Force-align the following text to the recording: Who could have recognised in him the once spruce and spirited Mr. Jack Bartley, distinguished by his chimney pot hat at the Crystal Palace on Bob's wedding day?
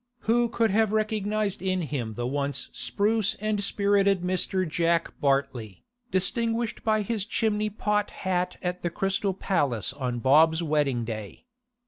Who 0.21 0.49
could 0.49 0.71
have 0.71 0.91
recognised 0.93 1.61
in 1.61 1.83
him 1.83 2.15
the 2.15 2.25
once 2.25 2.69
spruce 2.73 3.35
and 3.39 3.63
spirited 3.63 4.23
Mr. 4.23 4.67
Jack 4.67 5.13
Bartley, 5.21 5.83
distinguished 6.09 6.83
by 6.83 7.03
his 7.03 7.23
chimney 7.23 7.69
pot 7.69 8.09
hat 8.09 8.57
at 8.63 8.81
the 8.81 8.89
Crystal 8.89 9.35
Palace 9.35 9.93
on 9.93 10.17
Bob's 10.17 10.63
wedding 10.63 11.05
day? 11.05 11.45